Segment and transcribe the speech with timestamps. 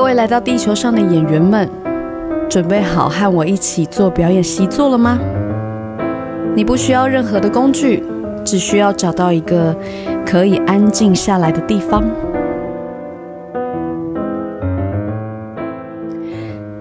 [0.00, 1.68] 各位来到地球上的演员们，
[2.48, 5.18] 准备好和我一起做表演习作了吗？
[6.56, 8.02] 你不需要任何的工具，
[8.42, 9.76] 只需要找到一个
[10.24, 12.02] 可以安静下来的地方。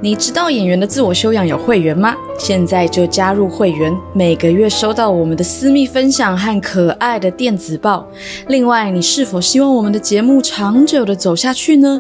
[0.02, 2.16] 你知道演员的自我修养有会员吗？
[2.38, 8.08] 现在就加入会员，每个月收到我们的私密分享和可爱的电子报。
[8.48, 12.00] 另外，你是否希望我们的节目长久的走下去呢？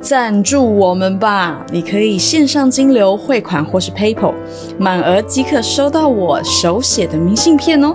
[0.00, 1.62] 赞助我们吧！
[1.70, 4.32] 你可以线上金流汇款或是 PayPal，
[4.78, 7.94] 满额即可收到我手写的明信片哦。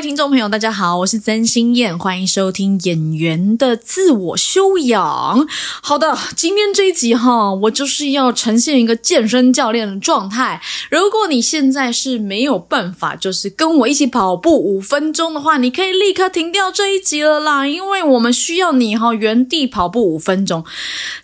[0.00, 5.46] 位听众朋友，大家好，我是曾心燕，欢迎收听演员的自我修养。
[5.82, 10.62] 好的，今天这一集哈，我就是要呈现一个健身教练的状态。
[10.90, 20.64] 如果你现在是没有办法，就是跟我一起跑步五分钟的话，你可以立刻停掉这一集了啦，因为我们需要你哈原地跑步五分钟。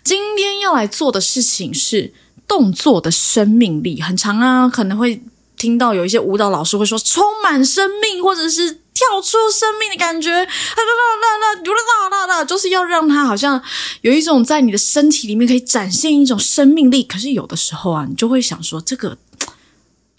[0.03, 2.13] 今天要来做的事情是
[2.47, 5.23] 动作的生命力，很长啊，可能会。
[5.57, 13.61] 听到有一些舞蹈老师会说充满生命，或者是跳出生命的感觉，啦啦啦啦啦啦啦，就是要让他好像
[14.01, 17.03] 有一种在你的身体里面可以展现一种生命力。
[17.03, 19.17] 可是有的时候啊，你就会想说，这个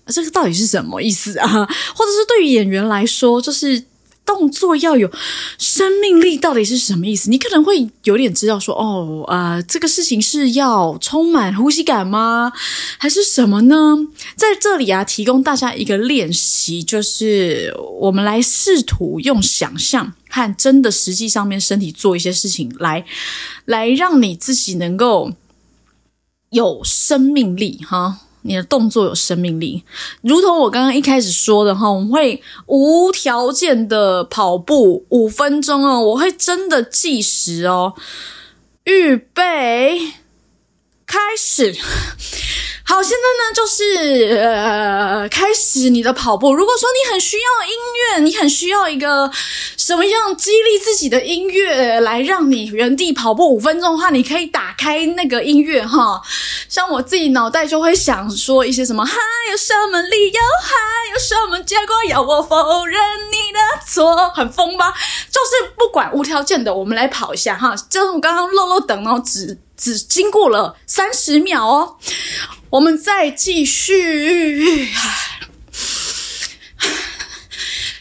[0.07, 1.49] 这个到底是什么意思啊？
[1.49, 3.85] 或者是对于演员来说，就是。
[4.29, 5.11] 动作要有
[5.57, 7.31] 生命力，到底是什么意思？
[7.31, 12.53] 你可能会有点知道说，哦，啊，这个事情是要充满呼吸感吗？
[12.99, 13.97] 还是什么呢？
[14.37, 23.03] 在这里啊，提供大家一个练习，就是我们来试图用想象和真的实际上面身体做一些事情，来
[23.65, 25.33] 来让你自己能够
[26.51, 28.19] 有生命力，哈。
[28.43, 29.83] 你的动作有生命力，
[30.23, 37.95] 如同我刚刚一开始说的哈，我们会无条件的跑步五分钟哦，我会真的计时哦，
[38.85, 39.99] 预备，
[41.07, 41.77] 开始。
[42.91, 46.55] 好，现在呢，就是呃，开始你的跑步。
[46.55, 47.75] 如果说你很需要音
[48.17, 49.31] 乐，你很需要一个
[49.77, 56.23] 什么样激励自己的音乐来让你原地跑步五分钟的话，你可以打开那个音乐哈。
[56.71, 59.19] 像我自己脑袋就会想说一些什么，还
[59.51, 62.99] 有什么理由，还有什么结果要我否认
[63.31, 64.95] 你的错，很疯吧？
[65.31, 67.77] 就是不管无条件的，我们来跑一下哈。
[67.91, 71.97] 就是我刚刚漏漏等哦，只只经过了三十秒哦。
[72.71, 74.91] 我们再继续，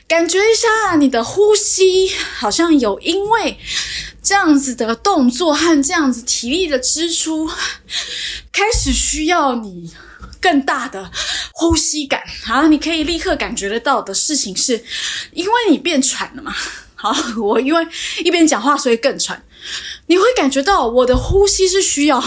[0.06, 3.58] 感觉一下你的呼吸，好像有因为
[4.22, 7.50] 这样子的动作和这样子体力的支出，
[8.52, 9.94] 开始需要你
[10.42, 11.10] 更大的
[11.54, 12.22] 呼吸感。
[12.44, 14.84] 好，你可以立刻感觉得到的事情是，
[15.32, 16.54] 因为你变喘了嘛。
[16.98, 17.88] 好， 我因为
[18.26, 19.42] 一边讲话，所以更喘。
[20.08, 22.22] 你会感觉到我的呼吸是需要。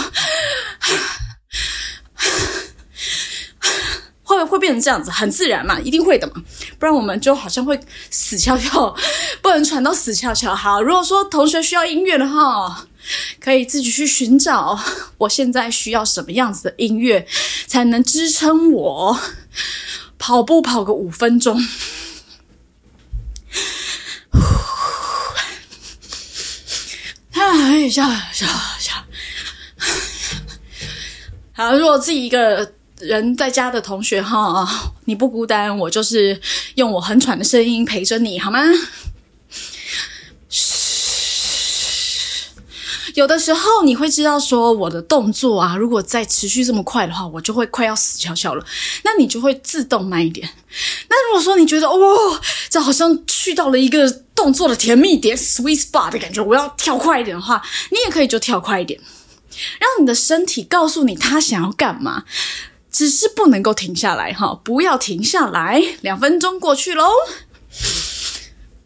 [4.23, 6.35] 会会变成这样子，很自然嘛，一定会的嘛，
[6.79, 7.79] 不然我们就好像会
[8.11, 8.95] 死翘翘，
[9.43, 10.55] 不能喘到死翘翘。
[10.55, 12.87] 好，如果说同学需要音乐的话，
[13.41, 14.79] 可以自己去寻找，
[15.19, 17.27] 我现在需要什么样子的音乐
[17.67, 19.21] 才能支撑我
[20.17, 21.61] 跑步跑个五分钟？
[27.91, 28.47] 笑笑
[28.79, 28.95] 笑！
[31.53, 32.73] 好，如果自己一个。
[33.01, 36.39] 人在家的同学哈，你不孤单，我就是
[36.75, 38.61] 用我很喘的声音陪着你，好吗？
[43.21, 48.65] 有的时候你会知道说我的动作啊，如果再持续这么快的话，我就会快要死翘翘了。
[49.05, 50.49] 那你就会自动慢一点。
[51.11, 58.99] 那如果说你觉得哦，这好像去到了一个动作的甜蜜点 （sweet spot） 的感觉，我要跳快一点的话，你也可以就跳快一点，
[59.79, 62.25] 让你的身体告诉你他想要干嘛。
[62.91, 65.83] 只是不能够停下来哈，不要停下来。
[66.01, 67.11] 两分钟过去喽，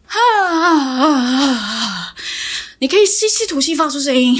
[0.07, 2.13] 啊！
[2.85, 4.39] 你可以吸气吐气发出声音，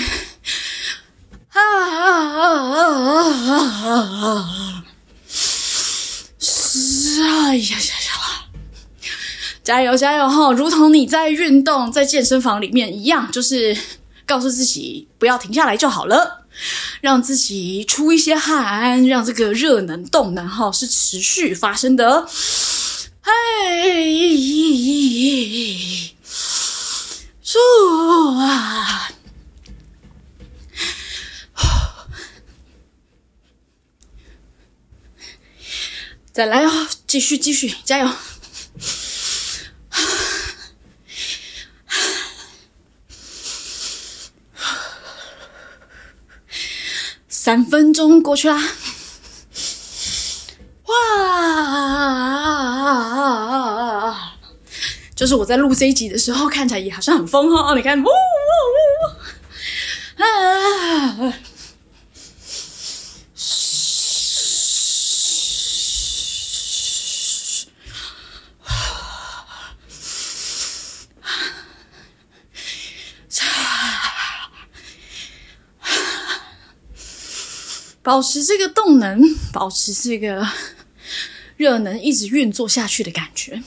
[1.50, 3.89] 啊啊啊啊啊
[4.21, 4.86] 啊！
[6.38, 7.89] 是啊呀呀呀！
[9.63, 10.51] 加油加油哈！
[10.51, 13.75] 如同你在运动在健身房里面一样，就是
[14.27, 16.45] 告诉自己不要停下来就好了。
[17.01, 22.27] 让自己出一些汗，让这个热能动能哈是持续发生的。
[23.24, 24.45] 嘿，
[27.44, 27.59] 住
[36.36, 38.10] 再来哦，继续继续，加油！
[47.30, 48.62] 三分钟过去啦，
[50.88, 50.96] 哇！
[55.16, 57.74] 就是我在录这一集的时候，看起来也好像很疯哦。
[57.76, 58.12] 你看，呜呜呜！
[60.22, 61.34] 啊！
[78.06, 79.19] 保持这个动能，
[79.52, 80.48] 保持这个
[81.57, 83.63] 热能一直运作下去的感觉。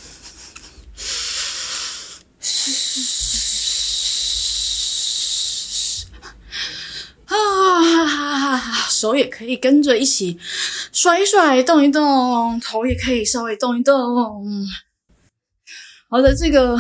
[7.27, 10.39] 啊，手也可以跟着一起
[10.93, 14.65] 甩一甩，动一动，头也可以稍微动一动。
[16.09, 16.79] 好的，这个。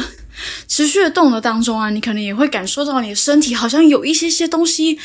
[0.69, 4.96] 持续的动的当中啊，你可能也会感受到你的身体好像有一些些东西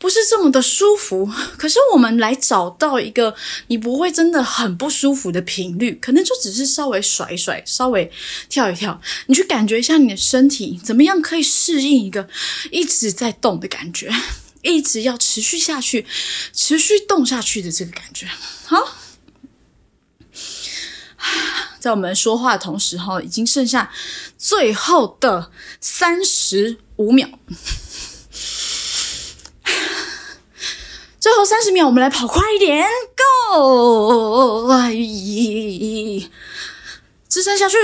[0.00, 1.30] 不是这么的舒服。
[1.56, 3.32] 可是我们来找到一个
[3.68, 8.10] 你不会真的很不舒服的频率，可能就只是稍微甩一甩，稍微
[8.48, 12.28] 跳一跳，你去感觉一下你的身体怎么样可以适应一个
[12.72, 14.12] 一直在动的感觉，
[14.62, 16.04] 一直要持续下去、
[16.52, 18.26] 持续动下去的这个感觉。
[18.64, 18.96] 好。
[21.80, 23.90] 在我们说话的同时，哈，已经剩下
[24.36, 25.50] 最后的
[25.80, 27.28] 三十五秒。
[31.20, 32.86] 最后三十秒，我们来跑快一点
[33.52, 34.66] ，Go！
[37.28, 37.76] 支撑下去。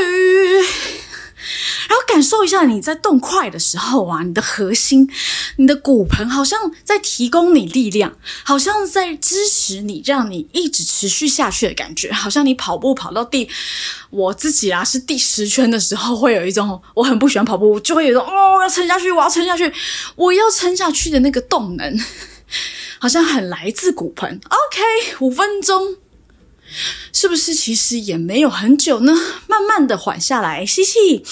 [1.88, 5.08] 然后感受一下你在动快的时候啊，你的核心、
[5.56, 12.12] 你的骨盆好像在提供你力量，好像在支持你，让你一直持续下去的感觉。
[12.12, 13.48] 好像你跑步跑到第，
[14.10, 19.72] 我自己啊是第十圈的时候，会有一种我很不喜欢跑步，就会有一种哦要撑下去，我要撑下去，
[20.16, 22.00] 我要撑下去的那个动能，
[22.98, 24.40] 好像很来自骨盆。
[24.44, 25.96] OK，五分钟。
[27.12, 29.14] 是不是其实也没有很久呢？
[29.46, 31.24] 慢慢的缓下来，吸气，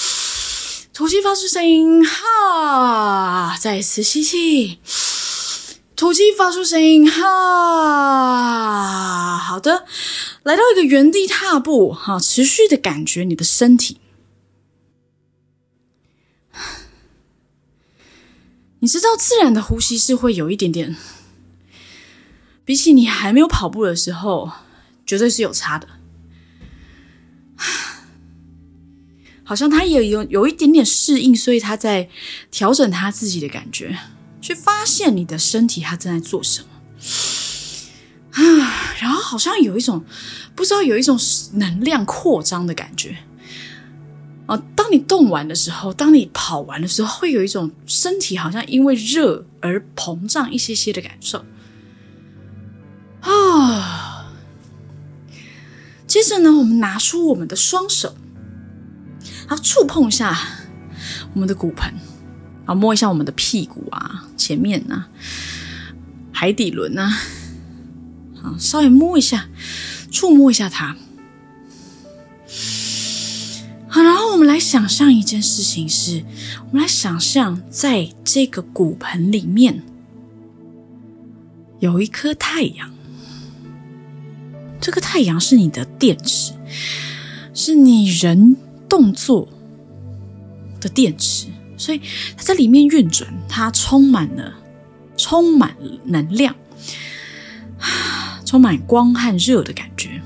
[0.95, 4.79] 吐气，发出声音，哈，再次吸气，
[5.97, 8.31] 吐气，发出声音，哈。
[9.37, 9.87] 好的，
[10.45, 13.99] 来到一个原地踏步，哈，持续的感觉你的身体。
[18.79, 20.95] 你知道自然的呼吸是会有一点点，
[22.65, 24.53] 比起你还没有跑步的时候。
[25.05, 25.87] 绝对是有差的，
[29.45, 32.09] 好像他也有有一点点适应，所以他在
[32.51, 33.97] 调整他自己的感觉，
[34.41, 36.69] 去发现你的身体他正在做什么
[38.33, 38.43] 啊，
[38.99, 40.05] 然后好像有一种
[40.57, 41.19] 不知道有一种
[41.53, 43.19] 能量扩张的感觉
[44.47, 44.61] 啊。
[44.75, 51.45] 当你动完的时候，当你跑完的时候，会有一种身体好像因为热而膨胀一些些的感受
[53.21, 54.33] 啊。
[56.09, 58.15] 接着呢，我们拿出我们的双手，
[59.47, 60.37] 好触碰一下
[61.33, 61.93] 我们的骨盆，
[62.65, 65.09] 啊摸一下我们的屁股啊、前面啊、
[66.33, 67.11] 海底轮啊，
[68.41, 69.49] 好，稍微摸一下，
[70.11, 70.97] 触摸一下它。
[73.89, 76.25] 好，然后我们来想象一件事情，是
[76.69, 79.83] 我们来想象在这个骨盆里面
[81.81, 82.93] 有一颗太阳。
[84.81, 86.53] 这个太阳是你的电池，
[87.55, 88.57] 是你人
[88.95, 89.49] 动作
[90.81, 92.01] 的电池，所以
[92.37, 94.55] 它在里面运转，它充满了
[95.17, 96.55] 充满能量，
[98.47, 100.23] 充满光和热的感觉。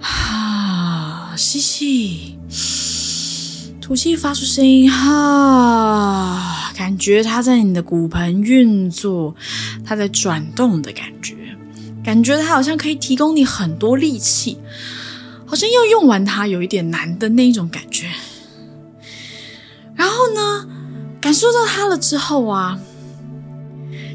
[0.00, 2.38] 啊， 吸气，
[3.78, 9.36] 吐气，发出声音，哈， 感觉它在你的骨盆运作，
[9.84, 11.36] 它在转动的感觉。
[12.02, 14.56] 感觉它好像可以提供你很多力气，
[15.52, 18.10] 好像要用完它有一点难的那一种感觉。
[19.94, 20.66] 然后呢，
[21.20, 22.80] 感受到它了之后啊，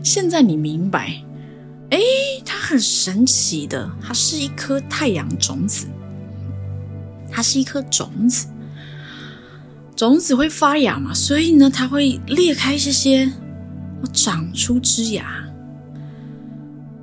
[0.03, 1.21] 现在你明白，
[1.91, 1.99] 哎，
[2.43, 5.85] 它很神奇的，它是一颗太阳种子，
[7.31, 8.47] 它是一颗种子，
[9.95, 13.31] 种子会发芽嘛，所以呢，它会裂开一些些，
[14.11, 15.43] 长出枝芽。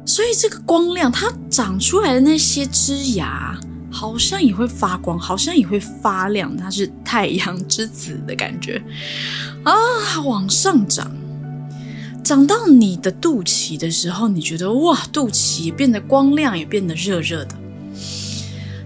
[0.05, 3.57] 所以这个光亮，它长出来的那些枝芽，
[3.95, 6.55] 好像也会发光，好像也会发亮。
[6.57, 8.83] 它是太阳之子的感觉
[9.63, 9.73] 啊，
[10.25, 11.09] 往上长，
[12.25, 17.55] 长到你的肚脐的时候，你觉得哇，肚脐变得光亮，也变得热热的。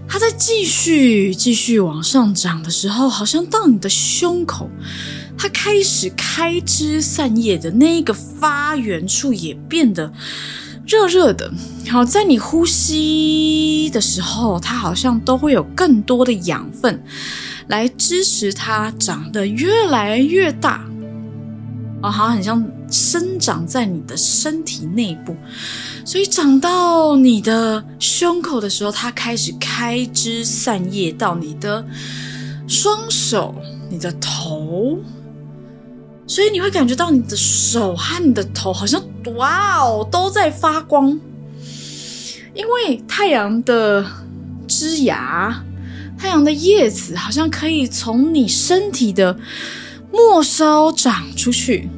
[0.07, 4.69] 它在继续继续往上涨的时候，好像到你的胸口，
[5.37, 10.11] 它开始开枝散叶的那个发源处也变得
[10.89, 11.51] 热热的。
[11.87, 16.99] 好，在你呼吸的时候，它好像都会有更多的养分
[17.67, 20.83] 来支持它长得越来越大。
[22.01, 25.35] 啊，好像很像生长在你的身体内部。
[26.03, 31.85] 所以长到你的胸口的时候，它开始开枝散叶到你的
[32.67, 33.53] 双手、
[33.91, 34.97] 你的头，
[36.25, 38.99] 所以你会感觉到你的手和你的头好像
[39.35, 41.19] 哇哦都在发光，
[42.53, 44.05] 因为太阳的
[44.67, 45.63] 枝芽、
[46.17, 49.37] 太阳的叶子好像可以从你身体的
[50.11, 51.89] 末梢长出去。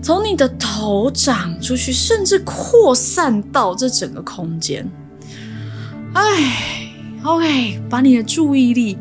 [0.00, 4.88] 从你的头长出去，甚至扩散到这整个空间。
[6.14, 6.92] 哎
[7.24, 8.96] ，OK，把你的注意力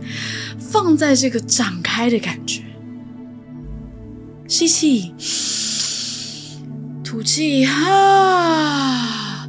[0.60, 2.64] 放在这个展开的感觉。
[4.48, 5.14] 吸气，
[7.08, 9.48] 吐气，哈。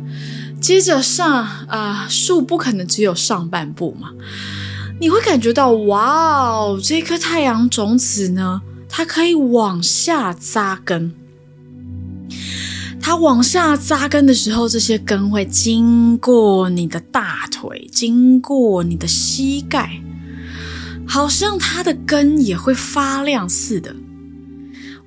[0.61, 4.11] 接着上啊，树不可能只有上半部嘛，
[5.01, 11.13] 你会感觉到哇哦，这颗太阳种子呢，它可以往下扎根。
[13.01, 20.01] 它往下扎根的时候，这些根会经过你的大腿，经过你的膝盖，
[21.09, 23.97] 好像它的根也会发亮似的，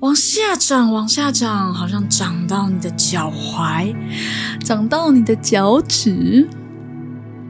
[0.02, 3.96] 往下长，往下长，好像长到你的脚踝，
[4.66, 6.50] 长到你的脚趾，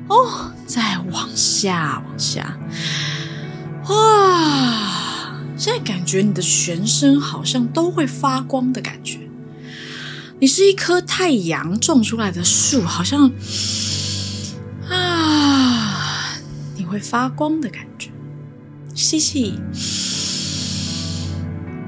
[0.10, 2.58] 哦，再往下，往下，
[3.88, 5.40] 哇！
[5.56, 9.20] 现在感觉你的全身好像都会发光的感觉。
[10.42, 13.32] 你是一棵太阳种出来的树，好像
[14.90, 16.36] 啊，
[16.76, 18.10] 你会发光的感觉。
[18.94, 19.58] 吸气，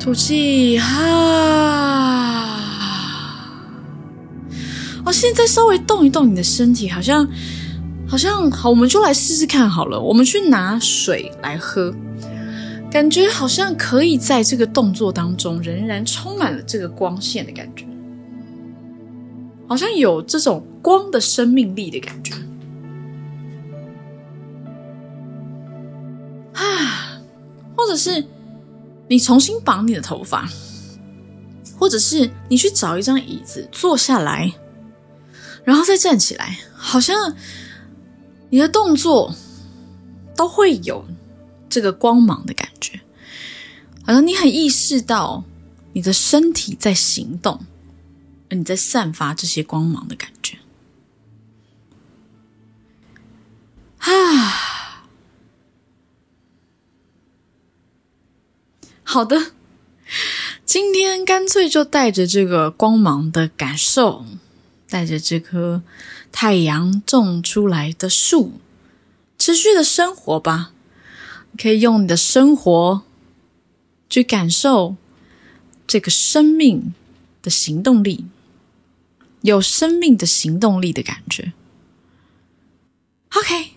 [0.03, 2.59] 吐气，哈。
[5.05, 7.25] 哦，现在稍微动一动你的身体，好像，
[8.05, 9.97] 好像好，我们就来试试看好了。
[9.97, 11.95] 我们去拿水来喝，
[12.91, 17.85] 感觉好像可以在这个动作当中，仍然充满了这个光线的感觉。
[19.69, 22.33] 好像有这种光的生命力的感觉
[26.53, 27.21] 啊，
[27.77, 28.23] 或者是
[29.13, 30.49] 你重新绑你的头发，
[31.77, 34.51] 或者是你去找一张椅子坐下来，
[35.63, 37.35] 然后再站起来，好像
[38.49, 39.35] 你的动作
[40.35, 41.05] 都会有
[41.69, 42.99] 这个光芒的感觉，
[44.03, 45.43] 好像你很意识到
[45.93, 47.63] 你的身体在行动。
[48.49, 50.57] 而你在散发这些光芒的感觉，
[53.99, 54.72] 啊，
[59.03, 59.51] 好的，
[60.65, 64.25] 今天干脆就带着这个光芒的感受，
[64.89, 65.83] 带着这棵
[66.31, 68.53] 太阳种出来的树，
[69.37, 70.71] 持续的生活吧。
[71.55, 73.03] 可以用你的生活
[74.09, 74.95] 去感受
[75.85, 76.95] 这个生命
[77.43, 78.25] 的行动力。
[79.41, 81.51] 有生命的行动力的感觉。
[83.35, 83.71] OK，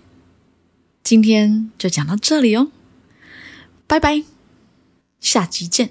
[1.03, 2.71] 今天就讲到这里哦，
[3.89, 4.23] 拜拜，
[5.27, 5.91] 下集见。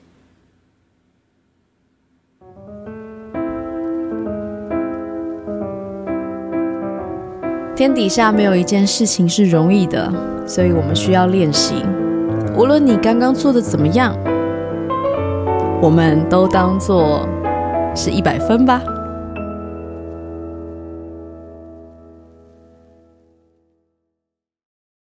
[7.75, 10.09] 天底下没有一件事情是容易的，
[10.47, 11.83] 所以我们需要练习。
[12.57, 14.17] 无论你刚刚做的怎么样，
[15.81, 17.27] 我们都当做
[17.93, 18.81] 是一百分吧。